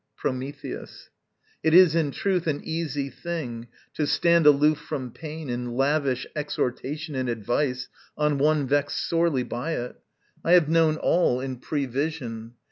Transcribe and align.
Prometheus. 0.17 1.11
It 1.61 1.75
is 1.75 1.93
in 1.93 2.09
truth 2.09 2.47
An 2.47 2.61
easy 2.63 3.07
thing 3.11 3.67
to 3.93 4.07
stand 4.07 4.47
aloof 4.47 4.79
from 4.79 5.11
pain 5.11 5.47
And 5.47 5.77
lavish 5.77 6.25
exhortation 6.35 7.13
and 7.13 7.29
advice 7.29 7.87
On 8.17 8.39
one 8.39 8.65
vexed 8.65 8.97
sorely 9.07 9.43
by 9.43 9.73
it. 9.73 9.95
I 10.43 10.53
have 10.53 10.67
known 10.67 10.97
All 10.97 11.39
in 11.39 11.57
prevision. 11.57 12.55